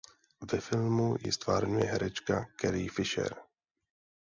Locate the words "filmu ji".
0.61-1.31